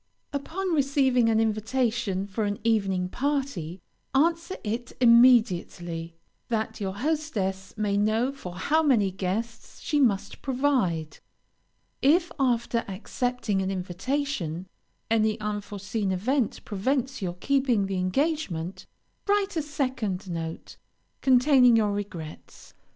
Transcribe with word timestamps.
Upon 0.33 0.73
receiving 0.73 1.29
an 1.29 1.39
invitation 1.39 2.25
for 2.25 2.45
an 2.45 2.57
evening 2.63 3.07
party, 3.07 3.79
answer 4.15 4.55
it 4.63 4.93
immediately, 4.99 6.15
that 6.47 6.81
your 6.81 6.95
hostess 6.95 7.75
may 7.77 7.97
know 7.97 8.31
for 8.31 8.55
how 8.55 8.81
many 8.81 9.11
guests 9.11 9.79
she 9.79 9.99
must 9.99 10.41
provide. 10.41 11.19
If, 12.01 12.31
after 12.39 12.83
accepting 12.87 13.61
an 13.61 13.69
invitation, 13.69 14.65
any 15.11 15.39
unforeseen 15.39 16.11
event 16.11 16.65
prevents 16.65 17.21
your 17.21 17.35
keeping 17.35 17.85
the 17.85 17.97
engagement, 17.99 18.87
write 19.27 19.55
a 19.55 19.61
second 19.61 20.27
note, 20.27 20.77
containing 21.21 21.75
your 21.77 21.91
regrets. 21.91 22.73